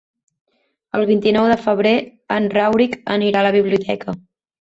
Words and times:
El 0.99 1.03
vint-i-nou 1.09 1.49
de 1.51 1.57
febrer 1.65 1.91
en 2.37 2.47
Rauric 2.55 2.97
anirà 3.17 3.43
a 3.43 3.47
la 3.49 3.53
biblioteca. 3.57 4.17